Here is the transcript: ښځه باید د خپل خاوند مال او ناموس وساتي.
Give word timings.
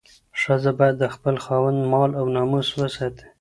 ښځه 0.41 0.71
باید 0.79 0.95
د 0.99 1.05
خپل 1.15 1.35
خاوند 1.43 1.79
مال 1.91 2.11
او 2.19 2.25
ناموس 2.35 2.67
وساتي. 2.79 3.25